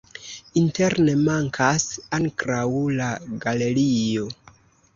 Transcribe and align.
Interne 0.61 1.13
mankas 1.27 1.85
ankraŭ 2.19 2.65
la 2.97 3.13
galerio. 3.47 4.29